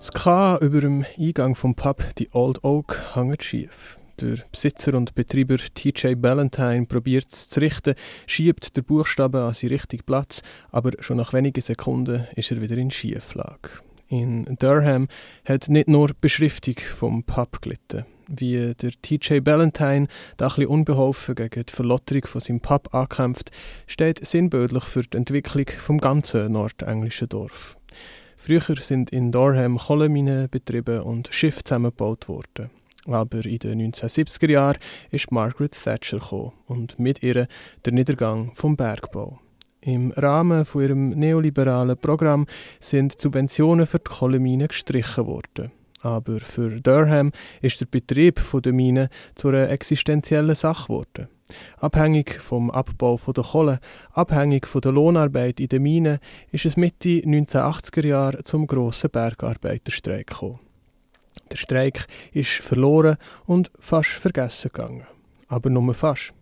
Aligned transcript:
Das 0.00 0.12
K 0.12 0.56
über 0.62 0.80
dem 0.80 1.04
Eingang 1.18 1.54
vom 1.54 1.74
Pub, 1.74 2.02
die 2.16 2.30
Old 2.32 2.64
Oak, 2.64 2.98
hängt 3.14 3.44
schief. 3.44 3.98
Der 4.18 4.38
Besitzer 4.50 4.94
und 4.94 5.14
Betreiber 5.14 5.58
TJ 5.58 6.14
Ballantyne 6.14 6.86
probiert 6.86 7.26
es 7.30 7.50
zu 7.50 7.60
richten, 7.60 7.94
schiebt 8.26 8.74
den 8.78 8.84
Buchstaben 8.84 9.42
an 9.42 9.52
seinen 9.52 9.72
richtigen 9.72 10.04
Platz, 10.06 10.40
aber 10.70 10.92
schon 11.00 11.18
nach 11.18 11.34
wenigen 11.34 11.60
Sekunden 11.60 12.26
ist 12.34 12.50
er 12.50 12.62
wieder 12.62 12.78
in 12.78 12.90
Schieflage. 12.90 13.68
In 14.08 14.46
Durham 14.58 15.06
hat 15.44 15.68
nicht 15.68 15.88
nur 15.88 16.08
die 16.08 16.14
Beschriftung 16.18 16.76
vom 16.78 17.22
Pub 17.22 17.60
gelitten. 17.60 18.06
Wie 18.30 18.72
der 18.74 18.92
TJ 19.02 19.40
Ballantyne 19.40 20.08
da 20.38 20.48
ein 20.48 20.66
unbeholfen 20.66 21.34
gegen 21.34 21.66
die 21.66 21.72
Verlotterung 21.74 22.24
von 22.24 22.40
seinem 22.40 22.60
Pub 22.60 22.94
ankämpft, 22.94 23.50
steht 23.86 24.26
sinnbildlich 24.26 24.84
für 24.84 25.02
die 25.02 25.18
Entwicklung 25.18 25.66
vom 25.78 25.98
ganzen 25.98 26.52
nordenglischen 26.52 27.28
Dorf. 27.28 27.76
Früher 28.42 28.76
sind 28.80 29.10
in 29.10 29.32
Durham 29.32 29.76
Kohleminen 29.76 30.48
betrieben 30.48 31.02
und 31.02 31.28
Schiffe 31.30 31.62
zusammengebaut 31.62 32.26
worden. 32.26 32.70
Aber 33.04 33.44
in 33.44 33.58
den 33.58 33.92
1970er 33.92 34.50
Jahren 34.50 34.78
ist 35.10 35.30
Margaret 35.30 35.72
Thatcher 35.72 36.50
und 36.66 36.98
mit 36.98 37.22
ihr 37.22 37.48
der 37.84 37.92
Niedergang 37.92 38.52
vom 38.54 38.78
Bergbau. 38.78 39.38
Im 39.82 40.12
Rahmen 40.12 40.64
von 40.64 40.82
ihrem 40.82 41.10
neoliberalen 41.10 41.98
Programm 41.98 42.46
sind 42.80 43.20
Subventionen 43.20 43.86
für 43.86 43.98
die 43.98 44.10
Kohleminen 44.10 44.68
gestrichen 44.68 45.26
worden. 45.26 45.70
Aber 46.02 46.40
für 46.40 46.80
Durham 46.80 47.32
ist 47.60 47.80
der 47.80 47.86
Betrieb 47.86 48.40
der 48.62 48.72
Mine 48.72 49.10
zu 49.34 49.48
einer 49.48 49.68
existenziellen 49.68 50.54
Sache 50.54 50.86
geworden. 50.86 51.28
Abhängig 51.78 52.40
vom 52.40 52.70
Abbau 52.70 53.18
der 53.36 53.44
Kohle, 53.44 53.80
abhängig 54.12 54.66
von 54.66 54.80
der 54.80 54.92
Lohnarbeit 54.92 55.60
in 55.60 55.68
den 55.68 55.82
Minen, 55.82 56.18
ist 56.52 56.64
es 56.64 56.76
Mitte 56.76 57.08
1980er 57.08 58.06
Jahre 58.06 58.44
zum 58.44 58.66
grossen 58.66 59.10
Bergarbeiterstreik 59.10 60.28
gekommen. 60.28 60.60
Der 61.50 61.56
Streik 61.56 62.06
ist 62.32 62.50
verloren 62.50 63.16
und 63.46 63.70
fast 63.78 64.10
vergessen 64.10 64.70
gegangen. 64.72 65.06
Aber 65.48 65.68
nur 65.68 65.94
fast. 65.94 66.32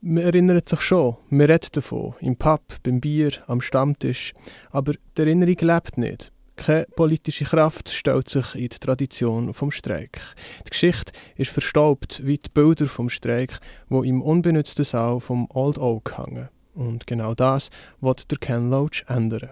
Man 0.00 0.22
erinnert 0.22 0.68
sich 0.68 0.80
schon, 0.80 1.16
man 1.28 1.46
redet 1.46 1.76
davon, 1.76 2.14
im 2.20 2.36
Pub, 2.36 2.62
beim 2.82 3.00
Bier, 3.00 3.32
am 3.46 3.60
Stammtisch, 3.60 4.32
aber 4.70 4.92
die 5.16 5.20
Erinnerung 5.20 5.56
lebt 5.60 5.98
nicht. 5.98 6.32
Keine 6.56 6.86
politische 6.96 7.44
Kraft 7.44 7.90
stellt 7.90 8.28
sich 8.28 8.54
in 8.54 8.62
die 8.62 8.78
Tradition 8.78 9.52
vom 9.52 9.70
Streik. 9.70 10.20
Die 10.66 10.70
Geschichte 10.70 11.12
ist 11.36 11.50
verstaubt 11.50 12.22
wie 12.24 12.38
die 12.38 12.48
Bilder 12.52 12.86
vom 12.86 13.10
Streik, 13.10 13.60
wo 13.88 14.02
im 14.02 14.22
unbenutzten 14.22 14.84
Saal 14.84 15.20
vom 15.20 15.48
Old 15.52 15.78
Oak 15.78 16.16
hängen. 16.18 16.48
Und 16.74 17.06
genau 17.06 17.34
das 17.34 17.70
wird 18.00 18.30
der 18.30 18.38
Ken 18.38 18.70
Loach 18.70 19.04
ändern. 19.06 19.50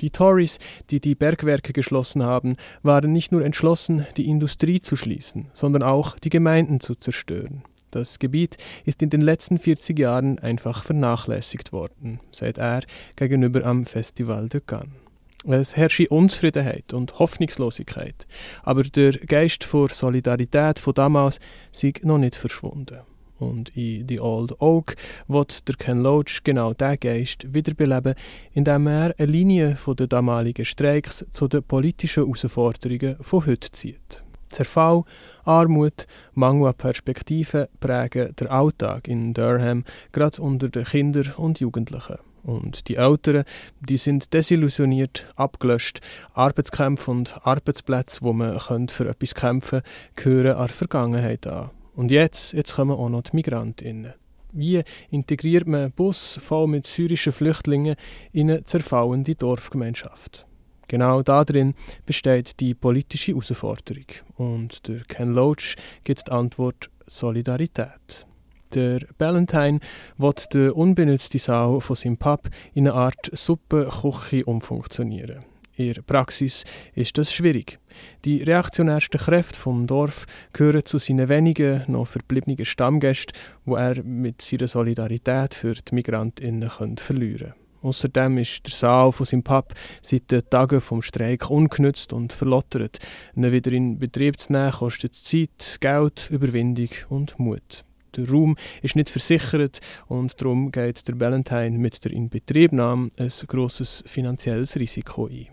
Die 0.00 0.10
Tories, 0.10 0.58
die 0.90 1.00
die 1.00 1.14
Bergwerke 1.14 1.72
geschlossen 1.72 2.22
haben, 2.22 2.56
waren 2.82 3.12
nicht 3.12 3.32
nur 3.32 3.44
entschlossen, 3.44 4.06
die 4.16 4.28
Industrie 4.28 4.80
zu 4.80 4.96
schließen, 4.96 5.50
sondern 5.52 5.82
auch 5.82 6.18
die 6.18 6.30
Gemeinden 6.30 6.80
zu 6.80 6.94
zerstören. 6.94 7.62
Das 7.90 8.18
Gebiet 8.18 8.58
ist 8.84 9.02
in 9.02 9.10
den 9.10 9.20
letzten 9.20 9.58
40 9.58 9.96
Jahren 9.98 10.40
einfach 10.40 10.82
vernachlässigt 10.82 11.72
worden, 11.72 12.18
seit 12.32 12.58
er 12.58 12.82
gegenüber 13.14 13.64
am 13.64 13.86
Festival 13.86 14.48
de 14.48 14.60
Cannes. 14.60 15.03
Es 15.46 15.76
herrsche 15.76 16.08
Unzufriedenheit 16.08 16.94
und 16.94 17.18
Hoffnungslosigkeit, 17.18 18.26
aber 18.62 18.82
der 18.82 19.12
Geist 19.12 19.64
vor 19.64 19.90
Solidarität 19.90 20.78
von 20.78 20.94
damals 20.94 21.38
sei 21.70 21.92
noch 22.02 22.18
nicht 22.18 22.34
verschwunden. 22.34 23.00
Und 23.38 23.76
in 23.76 24.08
The 24.08 24.20
Old 24.20 24.60
Oak 24.60 24.96
wird 25.28 25.68
der 25.68 25.74
Ken 25.76 26.00
Loach 26.00 26.42
genau 26.44 26.72
diesen 26.72 26.98
Geist 26.98 27.52
wiederbeleben, 27.52 28.14
indem 28.52 28.86
er 28.86 29.14
eine 29.18 29.30
Linie 29.30 29.76
den 29.86 30.08
damaligen 30.08 30.64
Streiks 30.64 31.26
zu 31.30 31.46
den 31.46 31.62
politischen 31.62 32.24
Herausforderungen 32.24 33.16
von 33.20 33.44
heute 33.44 33.70
zieht. 33.70 34.23
Zerfall, 34.54 35.04
Armut, 35.44 36.06
Mangel 36.32 36.68
an 36.68 36.74
Perspektiven 36.74 37.66
prägen 37.80 38.34
den 38.36 38.48
Alltag 38.48 39.08
in 39.08 39.34
Durham, 39.34 39.84
gerade 40.12 40.40
unter 40.40 40.68
den 40.68 40.84
Kindern 40.84 41.34
und 41.36 41.60
Jugendlichen. 41.60 42.18
Und 42.44 42.88
die 42.88 42.96
Älteren, 42.96 43.44
die 43.80 43.96
sind 43.96 44.32
desillusioniert, 44.34 45.26
abgelöscht. 45.34 46.00
Arbeitskämpfe 46.34 47.10
und 47.10 47.36
Arbeitsplätze, 47.42 48.20
wo 48.22 48.32
man 48.32 48.58
für 48.88 49.08
etwas 49.08 49.34
kämpfen 49.34 49.80
könnte, 50.14 50.22
gehören 50.22 50.56
an 50.56 50.66
der 50.66 50.74
Vergangenheit 50.74 51.46
an. 51.46 51.70
Und 51.96 52.10
jetzt, 52.10 52.52
jetzt 52.52 52.74
kommen 52.74 52.92
auch 52.92 53.08
noch 53.08 53.22
die 53.22 53.36
Migrantinnen. 53.36 54.12
Wie 54.52 54.82
integriert 55.10 55.66
man 55.66 55.90
Bus 55.90 56.38
voll 56.40 56.68
mit 56.68 56.86
syrischen 56.86 57.32
Flüchtlingen 57.32 57.96
in 58.32 58.50
eine 58.50 58.62
zerfallende 58.62 59.34
Dorfgemeinschaft? 59.34 60.46
Genau 60.88 61.22
darin 61.22 61.74
besteht 62.06 62.60
die 62.60 62.74
politische 62.74 63.32
Herausforderung. 63.32 64.06
Und 64.36 64.86
der 64.88 65.00
Ken 65.04 65.32
Loach 65.32 65.76
gibt 66.04 66.26
die 66.26 66.32
Antwort 66.32 66.90
Solidarität. 67.06 68.26
Der 68.74 69.00
Ballantyne 69.18 69.78
wird 70.18 70.52
den 70.52 70.70
unbenutzten 70.70 71.38
Saal 71.38 71.80
von 71.80 71.96
seinem 71.96 72.16
Pub 72.16 72.48
in 72.72 72.88
eine 72.88 72.96
Art 72.96 73.30
Suppenküche 73.32 74.44
umfunktionieren. 74.44 75.44
In 75.76 75.92
der 75.92 76.02
Praxis 76.02 76.64
ist 76.94 77.18
das 77.18 77.32
schwierig. 77.32 77.78
Die 78.24 78.42
reaktionärsten 78.42 79.20
Kräfte 79.20 79.58
vom 79.58 79.86
Dorf 79.86 80.26
gehören 80.52 80.84
zu 80.84 80.98
seinen 80.98 81.28
wenigen 81.28 81.82
noch 81.88 82.06
verbliebenen 82.06 82.64
Stammgästen, 82.64 83.36
wo 83.64 83.76
er 83.76 84.02
mit 84.04 84.40
seiner 84.40 84.68
Solidarität 84.68 85.54
für 85.54 85.74
die 85.74 85.94
Migrantinnen 85.94 86.70
verlieren 86.96 87.54
kann. 87.54 87.63
Außerdem 87.84 88.38
ist 88.38 88.66
der 88.66 88.72
Saal 88.72 89.12
von 89.12 89.26
seinem 89.26 89.42
Pub 89.42 89.74
seit 90.02 90.30
den 90.30 90.48
Tagen 90.48 90.80
vom 90.80 91.02
Streik 91.02 91.50
ungenützt 91.50 92.12
und 92.12 92.32
verlottert. 92.32 92.98
Ihn 93.36 93.52
wieder 93.52 93.72
in 93.72 93.98
Betrieb 93.98 94.40
zu 94.40 94.52
nehmen 94.52 94.72
kostet 94.72 95.14
Zeit, 95.14 95.76
Geld, 95.80 96.28
Überwindung 96.30 96.88
und 97.10 97.38
Mut 97.38 97.84
der 98.16 98.28
Raum 98.28 98.56
ist 98.82 98.96
nicht 98.96 99.10
versichert 99.10 99.80
und 100.06 100.40
darum 100.40 100.70
geht 100.70 101.06
der 101.08 101.18
Valentine 101.18 101.78
mit 101.78 102.04
der 102.04 102.12
Inbetriebnahme 102.12 103.10
ein 103.16 103.32
grosses 103.48 104.04
finanzielles 104.06 104.76
Risiko 104.76 105.26
ein. 105.26 105.48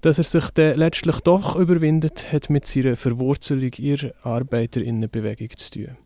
Dass 0.00 0.16
er 0.16 0.24
sich 0.24 0.48
dann 0.52 0.78
letztlich 0.78 1.20
doch 1.20 1.56
überwindet, 1.56 2.32
hat 2.32 2.48
mit 2.48 2.66
seiner 2.66 2.96
Verwurzelung 2.96 3.70
ihrer 3.76 4.12
Arbeiterinnenbewegung 4.22 5.50
zu 5.58 5.70
tun. 5.70 5.96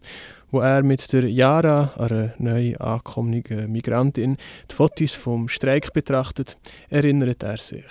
Wo 0.55 0.61
er 0.61 0.85
mit 0.85 1.13
der 1.13 1.29
Yara, 1.29 1.91
einer 1.99 2.33
neu 2.39 2.77
ankommenden 2.77 3.73
Migrantin, 3.73 4.37
die 4.71 4.75
Fotos 4.77 5.13
vom 5.13 5.49
Streik 5.49 5.93
betrachtet, 5.93 6.57
erinnert 6.89 7.43
er 7.43 7.57
sich. 7.57 7.83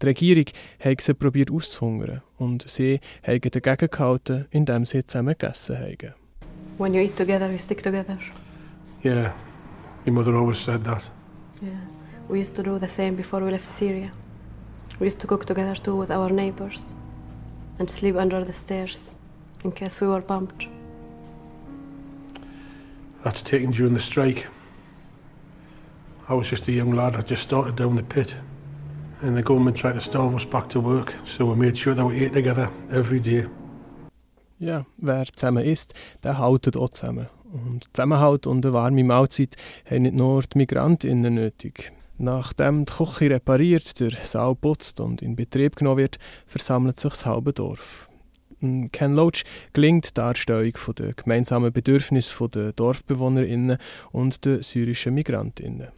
Die 0.00 0.06
Regierung 0.06 0.46
hat 0.82 1.02
sie 1.02 1.12
probiert 1.12 1.50
auszuhungern 1.50 2.22
und 2.38 2.66
sie 2.70 3.00
haben 3.22 3.50
dagegen 3.50 3.90
gehalten, 3.90 4.46
indem 4.50 4.86
sie 4.86 5.04
zusammen 5.04 5.34
gegessen 5.38 5.76
haben. 5.76 6.14
When 6.78 6.94
you 6.94 7.02
eat 7.02 7.16
together, 7.18 7.50
we 7.50 7.58
stick 7.58 7.82
together. 7.82 8.16
Yeah, 9.04 9.34
your 10.06 10.14
mother 10.14 10.32
always 10.32 10.64
said 10.64 10.82
that. 10.84 11.10
Yeah, 11.60 11.68
we 12.30 12.38
used 12.38 12.56
to 12.56 12.62
do 12.62 12.78
the 12.78 12.88
same 12.88 13.14
before 13.14 13.44
we 13.44 13.50
left 13.50 13.74
Syria. 13.74 14.10
We 14.98 15.08
used 15.08 15.20
to 15.20 15.26
cook 15.26 15.44
together 15.44 15.74
too 15.74 15.96
with 15.96 16.10
our 16.10 16.30
neighbors 16.30 16.94
and 17.78 17.90
sleep 17.90 18.16
under 18.16 18.42
the 18.42 18.54
stairs 18.54 19.14
in 19.64 19.72
case 19.72 20.00
we 20.00 20.06
were 20.06 20.22
bumped. 20.22 20.79
That's 23.22 23.42
taken 23.42 23.70
during 23.70 23.94
the 23.94 24.00
strike. 24.00 24.48
I 26.28 26.34
was 26.34 26.48
just 26.48 26.68
a 26.68 26.72
young 26.72 26.92
lad 26.92 27.14
that 27.14 27.26
just 27.28 27.42
started 27.42 27.76
down 27.76 27.96
the 27.96 28.02
pit. 28.02 28.36
And 29.22 29.36
the 29.36 29.42
government 29.42 29.76
tried 29.76 29.94
to 29.94 30.00
starve 30.00 30.34
us 30.34 30.44
back 30.44 30.68
to 30.70 30.80
work, 30.80 31.14
so 31.26 31.44
we 31.44 31.54
made 31.54 31.76
sure 31.76 31.94
that 31.94 32.04
we 32.04 32.24
ate 32.24 32.32
together 32.32 32.70
every 32.90 33.20
day. 33.20 33.46
Ja, 34.58 34.84
wer 34.98 35.24
zusammen 35.26 35.64
isst, 35.64 35.94
der 36.22 36.38
haltet 36.38 36.76
auch 36.76 36.90
zusammen. 36.90 37.28
Und 37.52 37.88
Zusammenhalt 37.92 38.46
und 38.46 38.64
eine 38.64 38.72
warme 38.74 39.04
Mahlzeit 39.04 39.56
haben 39.90 40.02
nicht 40.02 40.14
nur 40.14 40.42
die 40.42 40.58
Migrantinnen 40.58 41.34
nötig. 41.34 41.92
Nachdem 42.18 42.84
die 42.84 42.92
Küche 42.92 43.30
repariert, 43.30 43.98
der 43.98 44.10
Saal 44.10 44.54
putzt 44.54 45.00
und 45.00 45.22
in 45.22 45.36
Betrieb 45.36 45.76
genommen 45.76 45.98
wird, 45.98 46.18
versammelt 46.46 47.00
sich 47.00 47.12
das 47.12 47.24
halbe 47.24 47.54
Dorf. 47.54 48.09
Ken 48.60 49.14
Loach 49.14 49.42
gelingt 49.72 50.10
die 50.10 50.14
Darstellung 50.14 50.72
der 50.96 51.14
gemeinsamen 51.14 51.72
Bedürfnisse 51.72 52.48
der 52.48 52.72
DorfbewohnerInnen 52.72 53.78
und 54.12 54.44
der 54.44 54.62
syrischen 54.62 55.14
MigrantInnen 55.14 55.88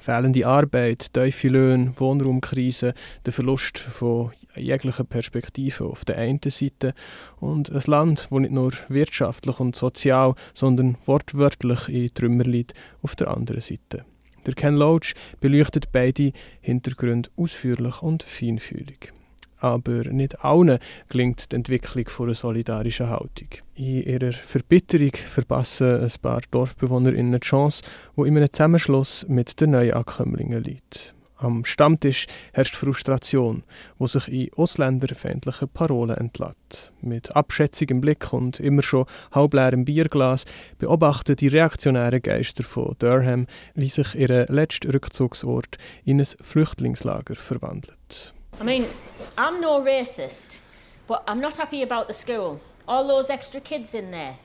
fehlende 0.00 0.46
Arbeit, 0.46 1.12
tiefe 1.12 1.48
Löhne, 1.48 1.92
Wohnraumkrise, 1.96 2.94
der 3.24 3.32
Verlust 3.32 3.78
von 3.78 4.32
jeglicher 4.54 5.04
Perspektive 5.04 5.84
auf 5.84 6.04
der 6.04 6.18
einen 6.18 6.40
Seite 6.44 6.94
und 7.40 7.70
ein 7.70 7.82
Land, 7.86 8.28
das 8.30 8.38
nicht 8.38 8.52
nur 8.52 8.72
wirtschaftlich 8.88 9.60
und 9.60 9.76
sozial, 9.76 10.34
sondern 10.54 10.96
wortwörtlich 11.04 11.88
in 11.88 12.14
Trümmer 12.14 12.44
liegt, 12.44 12.74
auf 13.02 13.16
der 13.16 13.28
anderen 13.28 13.60
Seite. 13.60 14.04
Der 14.46 14.54
Ken 14.54 14.76
Loach 14.76 15.14
beleuchtet 15.40 15.92
beide 15.92 16.32
Hintergründe 16.60 17.30
ausführlich 17.36 18.02
und 18.02 18.22
feinfühlig 18.22 19.12
aber 19.60 20.04
nicht 20.04 20.44
allen 20.44 20.78
gelingt 21.08 21.52
die 21.52 21.56
Entwicklung 21.56 22.06
einer 22.20 22.34
solidarischen 22.34 23.08
Haltung. 23.08 23.48
In 23.74 24.02
ihrer 24.02 24.32
Verbitterung 24.32 25.12
verpassen 25.12 26.02
ein 26.02 26.12
paar 26.20 26.42
DorfbewohnerInnen 26.50 27.40
die 27.40 27.46
Chance, 27.46 27.82
die 28.16 28.22
in 28.22 28.36
einem 28.36 28.52
Zusammenschluss 28.52 29.26
mit 29.28 29.60
den 29.60 29.70
Neuankömmlingen 29.70 30.62
liegt. 30.62 31.14
Am 31.40 31.64
Stammtisch 31.64 32.26
herrscht 32.52 32.74
Frustration, 32.74 33.62
wo 33.96 34.08
sich 34.08 34.26
in 34.26 34.52
ausländerfeindlichen 34.56 35.68
Parolen 35.68 36.16
entlädt. 36.16 36.92
Mit 37.00 37.36
abschätzigem 37.36 38.00
Blick 38.00 38.32
und 38.32 38.58
immer 38.58 38.82
schon 38.82 39.06
halbleerem 39.30 39.84
Bierglas 39.84 40.46
beobachten 40.78 41.36
die 41.36 41.46
reaktionären 41.46 42.22
Geister 42.22 42.64
von 42.64 42.96
Durham, 42.98 43.46
wie 43.74 43.88
sich 43.88 44.16
ihr 44.16 44.46
letzter 44.48 44.92
Rückzugsort 44.92 45.78
in 46.04 46.18
ein 46.20 46.26
Flüchtlingslager 46.42 47.36
verwandelt. 47.36 48.34
I 48.60 48.64
mean, 48.64 48.88
I'm 49.36 49.60
no 49.60 49.80
racist, 49.80 50.58
but 51.06 51.22
I'm 51.28 51.40
not 51.40 51.56
happy 51.56 51.82
about 51.82 52.08
the 52.08 52.14
school. 52.14 52.60
All 52.88 53.06
those 53.06 53.30
extra 53.30 53.60
kids 53.60 53.94
in 53.94 54.10
there. 54.10 54.36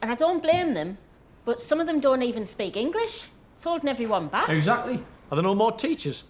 And 0.00 0.10
I 0.10 0.14
don't 0.14 0.40
blame 0.40 0.74
them, 0.74 0.98
but 1.44 1.60
some 1.60 1.80
of 1.80 1.86
them 1.86 1.98
don't 1.98 2.22
even 2.22 2.46
speak 2.46 2.76
English. 2.76 3.24
It's 3.56 3.64
holding 3.64 3.88
everyone 3.88 4.28
back. 4.28 4.48
Exactly. 4.48 5.02
Are 5.30 5.34
there 5.34 5.42
no 5.42 5.54
more 5.54 5.72
teachers? 5.72 6.24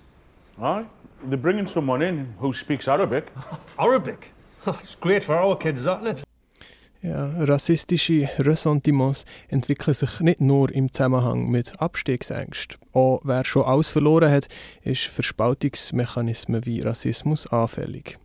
Aye. 0.63 0.87
They're 1.25 1.37
bringing 1.37 1.67
someone 1.67 2.01
in 2.01 2.35
who 2.39 2.55
speaks 2.55 2.89
Arabic. 2.89 3.27
Arabic? 3.79 4.33
It's 4.67 4.95
great 4.95 5.25
for 5.25 5.37
our 5.37 5.57
kids, 5.57 5.81
isn't 5.81 6.07
it? 6.07 6.28
Ja, 7.01 7.31
rassistische 7.45 8.29
Ressentiments 8.41 9.25
entwickeln 9.47 9.95
sich 9.95 10.19
nicht 10.19 10.41
nur 10.41 10.73
im 10.73 10.93
Zusammenhang 10.93 11.49
mit 11.49 11.81
Abstiegsängst. 11.81 12.77
Auch 12.93 13.21
wer 13.23 13.45
schon 13.45 13.67
alles 13.67 13.89
verloren 13.89 14.33
hat, 14.33 14.49
ist 14.83 15.03
für 15.03 15.23
Spaltungsmechanismen 15.23 16.67
wie 16.67 16.81
Rassismus 16.81 17.47
anfällig. 17.47 18.19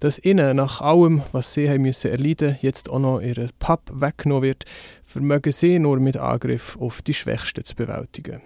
Dass 0.00 0.22
ihnen 0.22 0.56
nach 0.56 0.82
allem, 0.82 1.22
was 1.32 1.54
sie 1.54 1.70
haben 1.70 1.82
müssen 1.82 2.10
erleiden, 2.10 2.58
jetzt 2.60 2.90
auch 2.90 2.98
noch 2.98 3.20
ihre 3.20 3.46
Pub 3.58 3.80
weggenommen 3.94 4.42
wird, 4.42 4.66
vermögen 5.04 5.52
sie 5.52 5.78
nur 5.78 5.98
mit 5.98 6.18
Angriff 6.18 6.76
auf 6.78 7.00
die 7.00 7.14
Schwächsten 7.14 7.64
zu 7.64 7.74
bewältigen 7.76 8.42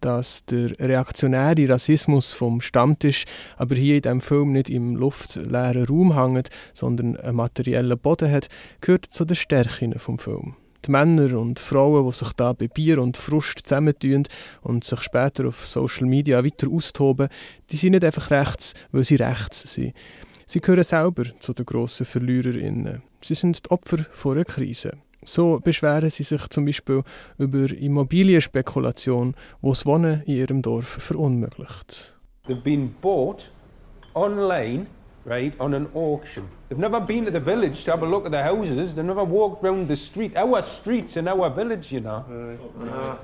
dass 0.00 0.44
der 0.46 0.78
reaktionäre 0.78 1.68
Rassismus 1.68 2.32
vom 2.32 2.60
Stammtisch 2.60 3.24
aber 3.56 3.74
hier 3.76 3.96
in 3.96 4.02
diesem 4.02 4.20
Film 4.20 4.52
nicht 4.52 4.70
im 4.70 4.96
luftleeren 4.96 5.84
Raum 5.84 6.14
hängt, 6.14 6.50
sondern 6.72 7.16
einen 7.16 7.36
materiellen 7.36 7.98
Boden 7.98 8.30
hat, 8.30 8.48
gehört 8.80 9.06
zu 9.06 9.24
den 9.24 9.36
Stärken 9.36 9.98
vom 9.98 10.18
Film. 10.18 10.56
Die 10.86 10.90
Männer 10.90 11.38
und 11.38 11.60
Frauen, 11.60 12.06
die 12.06 12.12
sich 12.12 12.32
da 12.34 12.52
bei 12.52 12.68
Bier 12.68 12.98
und 12.98 13.16
Frust 13.16 13.60
zusammentun 13.64 14.24
und 14.60 14.84
sich 14.84 15.00
später 15.02 15.46
auf 15.48 15.66
Social 15.66 16.06
Media 16.06 16.44
weiter 16.44 16.68
austoben, 16.70 17.28
die 17.70 17.76
sind 17.76 17.92
nicht 17.92 18.04
einfach 18.04 18.30
rechts, 18.30 18.74
weil 18.92 19.04
sie 19.04 19.16
rechts 19.16 19.62
sind. 19.72 19.94
Sie 20.46 20.60
gehören 20.60 20.84
selber 20.84 21.24
zu 21.40 21.54
den 21.54 21.64
grossen 21.64 22.04
Verliererinnen. 22.04 23.02
Sie 23.22 23.34
sind 23.34 23.64
die 23.64 23.70
Opfer 23.70 24.04
von 24.12 24.32
einer 24.32 24.44
Krise. 24.44 24.92
So 25.24 25.60
beschweren 25.62 26.10
sie 26.10 26.22
sich 26.22 26.48
zum 26.48 26.66
Beispiel 26.66 27.02
über 27.38 27.70
Immobilienspekulation, 27.70 29.34
wo 29.60 29.70
das 29.70 29.86
Wohnen 29.86 30.22
in 30.26 30.36
ihrem 30.36 30.62
Dorf 30.62 30.86
verunmöglicht. 30.86 32.14
They've 32.46 32.62
been 32.62 32.94
bought 33.00 33.50
online, 34.14 34.86
right, 35.24 35.58
on 35.58 35.74
an 35.74 35.86
auction. 35.94 36.44
They've 36.68 36.78
never 36.78 37.00
been 37.00 37.24
to 37.24 37.32
the 37.32 37.40
village 37.40 37.84
to 37.84 37.92
have 37.92 38.02
a 38.02 38.06
look 38.06 38.26
at 38.26 38.32
the 38.32 38.42
houses. 38.42 38.94
They've 38.94 39.04
never 39.04 39.24
walked 39.24 39.64
round 39.64 39.88
the 39.88 39.96
street. 39.96 40.36
Our 40.36 40.62
streets 40.62 41.16
in 41.16 41.26
our 41.26 41.48
village, 41.50 41.90
you 41.90 42.00
know. 42.00 42.24
Uh, 42.80 43.16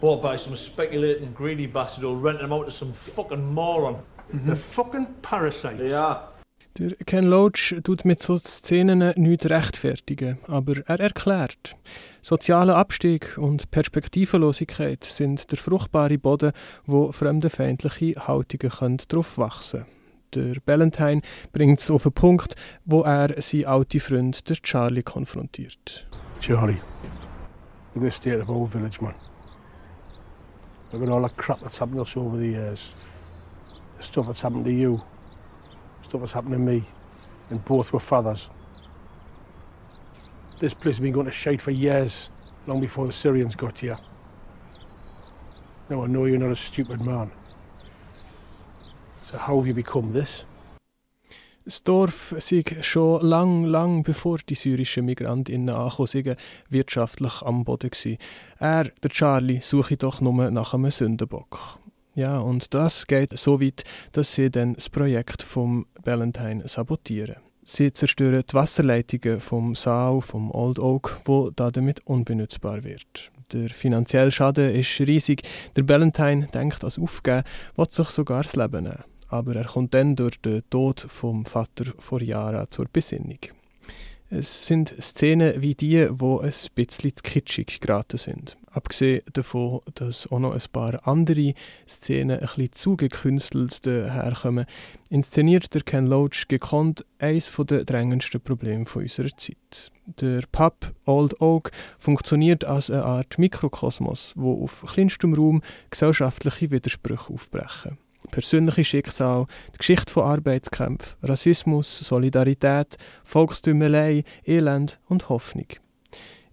bought 0.00 0.22
by 0.22 0.36
some 0.36 0.56
speculating 0.56 1.32
greedy 1.32 1.66
bastard 1.66 2.02
who'll 2.02 2.16
rent 2.16 2.40
them 2.40 2.52
out 2.52 2.66
to 2.66 2.70
some 2.70 2.92
fucking 2.92 3.52
moron. 3.52 3.96
The 4.32 4.56
fucking 4.56 5.06
parasites. 5.22 5.90
Yeah. 5.90 6.18
Der 6.78 6.94
Ken 7.04 7.24
Loach 7.24 7.74
tut 7.82 8.04
mit 8.04 8.22
so 8.22 8.38
Szenen 8.38 9.12
nichts 9.16 9.50
rechtfertigen, 9.50 10.38
aber 10.46 10.76
er 10.86 11.00
erklärt, 11.00 11.76
sozialer 12.22 12.76
Abstieg 12.76 13.36
und 13.36 13.70
Perspektivenlosigkeit 13.72 15.02
sind 15.02 15.50
der 15.50 15.58
fruchtbare 15.58 16.16
Boden, 16.16 16.52
wo 16.86 17.10
fremdenfeindliche 17.10 18.26
Haltungen 18.26 18.98
darauf 19.08 19.36
wachsen 19.36 19.80
können. 19.80 20.00
Der 20.54 20.60
Ballantyne 20.64 21.22
bringt 21.52 21.80
es 21.80 21.90
auf 21.90 22.06
einen 22.06 22.12
Punkt, 22.12 22.54
wo 22.84 23.02
er 23.02 23.34
seinen 23.42 23.64
alten 23.64 23.98
Freund, 23.98 24.48
der 24.48 24.56
Charlie, 24.62 25.02
konfrontiert. 25.02 26.08
Charlie, 26.40 26.80
at 27.96 28.00
the 28.00 28.10
state 28.10 28.40
of 28.40 28.48
our 28.48 28.68
village, 28.68 29.02
man. 29.02 29.14
Look 30.92 31.02
at 31.02 31.08
all 31.08 31.22
the 31.22 31.34
crap 31.36 31.60
that's 31.60 31.78
happened 31.78 31.96
to 31.96 32.02
us 32.02 32.16
over 32.16 32.36
the 32.36 32.48
years. 32.48 32.92
The 33.98 34.04
stuff 34.04 34.26
that's 34.26 34.42
happened 34.42 34.64
to 34.64 34.70
you. 34.70 35.00
Stuff 36.10 36.22
that's 36.22 36.32
happened 36.32 36.54
to 36.54 36.58
me. 36.58 36.82
And 37.50 37.64
both 37.64 37.92
were 37.92 38.00
fathers. 38.00 38.50
This 40.58 40.74
place 40.74 40.96
has 40.96 41.00
been 41.00 41.12
going 41.12 41.26
to 41.26 41.32
shite 41.32 41.62
for 41.62 41.70
years, 41.70 42.30
long 42.66 42.80
before 42.80 43.06
the 43.06 43.12
Syrians 43.12 43.54
got 43.54 43.78
here. 43.78 43.96
Now 45.88 46.02
I 46.02 46.08
know 46.08 46.24
you're 46.24 46.36
not 46.36 46.50
a 46.50 46.56
stupid 46.56 47.00
man. 47.00 47.30
So 49.30 49.38
how 49.38 49.58
have 49.58 49.68
you 49.68 49.74
become 49.74 50.12
this? 50.12 50.44
Das 51.64 51.84
Dorf 51.84 52.34
sei 52.40 52.64
schon 52.80 53.24
lang, 53.24 53.64
lang 53.64 54.02
bevor 54.02 54.38
die 54.38 54.56
syrischen 54.56 55.04
Migrantinnen 55.04 55.68
angekommen 55.68 56.34
wirtschaftlich 56.70 57.42
am 57.42 57.62
Boden. 57.62 58.18
Er, 58.58 58.90
der 59.00 59.10
Charlie, 59.10 59.60
suche 59.60 59.96
doch 59.96 60.20
nur 60.20 60.50
nach 60.50 60.74
einem 60.74 60.90
Sündenbock. 60.90 61.78
Ja, 62.14 62.38
und 62.38 62.74
das 62.74 63.06
geht 63.06 63.38
so 63.38 63.60
weit, 63.60 63.84
dass 64.12 64.34
sie 64.34 64.50
dann 64.50 64.74
das 64.74 64.88
Projekt 64.88 65.42
vom 65.42 65.86
Valentine 66.02 66.66
sabotieren. 66.66 67.36
Sie 67.62 67.92
zerstören 67.92 68.42
die 68.48 68.54
Wasserleitungen 68.54 69.38
vom 69.38 69.74
Sau, 69.74 70.20
vom 70.20 70.50
Old 70.50 70.80
Oak, 70.80 71.20
wo 71.24 71.50
damit 71.50 72.04
unbenutzbar 72.06 72.82
wird. 72.82 73.30
Der 73.52 73.68
finanzielle 73.70 74.32
Schaden 74.32 74.74
ist 74.74 75.00
riesig. 75.00 75.42
Der 75.76 75.88
Valentine 75.88 76.48
denkt 76.48 76.82
als 76.82 76.98
Aufgeben, 76.98 77.44
will 77.76 77.86
sich 77.88 78.08
sogar 78.08 78.42
das 78.42 78.56
Leben 78.56 78.84
nehmen. 78.84 79.04
Aber 79.28 79.54
er 79.54 79.66
kommt 79.66 79.94
dann 79.94 80.16
durch 80.16 80.40
den 80.40 80.62
Tod 80.70 81.00
vom 81.00 81.44
Vater 81.44 81.92
vor 81.98 82.20
Jahren 82.22 82.66
zur 82.70 82.86
Besinnung. 82.92 83.38
Es 84.32 84.64
sind 84.64 84.94
Szenen 85.00 85.60
wie 85.60 85.74
die, 85.74 86.06
wo 86.08 86.38
ein 86.38 86.52
bisschen 86.76 87.12
kitschig 87.20 87.80
geraten 87.80 88.16
sind. 88.16 88.56
Abgesehen 88.70 89.22
davon, 89.32 89.80
dass 89.96 90.30
auch 90.30 90.38
noch 90.38 90.52
ein 90.52 90.62
paar 90.72 91.04
andere 91.08 91.54
Szenen 91.88 92.38
ein 92.38 92.46
bisschen 92.46 92.72
zu 92.72 92.96
gekünstelt 92.96 93.84
herkommen, 93.84 94.66
inszeniert 95.08 95.74
der 95.74 95.82
Ken 95.82 96.06
Loach 96.06 96.46
gekonnt 96.46 97.04
eines 97.18 97.52
der 97.56 97.84
drängendsten 97.84 98.40
Probleme 98.40 98.84
unserer 98.94 99.36
Zeit. 99.36 99.90
Der 100.06 100.42
Pub 100.52 100.94
Old 101.06 101.40
Oak 101.40 101.72
funktioniert 101.98 102.64
als 102.64 102.88
eine 102.88 103.04
Art 103.04 103.36
Mikrokosmos, 103.36 104.34
wo 104.36 104.62
auf 104.62 104.84
kleinstem 104.86 105.34
Raum 105.34 105.60
gesellschaftliche 105.90 106.70
Widersprüche 106.70 107.32
aufbrechen 107.32 107.98
persönliche 108.30 108.84
Schicksal, 108.84 109.46
die 109.74 109.78
Geschichte 109.78 110.12
von 110.12 110.24
Arbeitskämpfen, 110.24 111.16
Rassismus, 111.22 111.98
Solidarität, 112.00 112.96
Volkstümelei, 113.24 114.24
Elend 114.44 114.98
und 115.08 115.28
Hoffnung. 115.28 115.66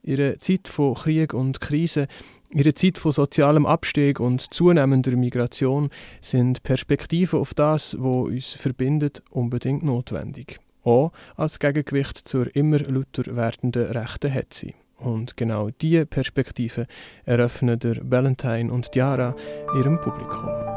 Ihre 0.03 0.37
Zeit 0.39 0.67
von 0.67 0.93
Krieg 0.93 1.33
und 1.33 1.59
Krise, 1.59 2.07
ihre 2.49 2.73
Zeit 2.73 2.97
von 2.97 3.11
sozialem 3.11 3.65
Abstieg 3.65 4.19
und 4.19 4.53
zunehmender 4.53 5.15
Migration 5.17 5.89
sind 6.21 6.63
Perspektiven 6.63 7.39
auf 7.39 7.53
das, 7.53 7.95
was 7.99 8.27
uns 8.27 8.53
verbindet, 8.53 9.21
unbedingt 9.31 9.83
notwendig. 9.83 10.59
Auch 10.83 11.11
als 11.35 11.59
Gegengewicht 11.59 12.27
zur 12.27 12.55
immer 12.55 12.79
lauter 12.79 13.35
werdenden 13.35 13.91
rechten 13.91 14.31
Hetze. 14.31 14.73
Und 14.97 15.37
genau 15.37 15.69
diese 15.69 16.05
Perspektive 16.05 16.87
eröffnen 17.25 17.77
der 17.77 17.97
Valentine 18.09 18.71
und 18.71 18.95
Diara 18.95 19.35
ihrem 19.75 19.99
Publikum. 19.99 20.76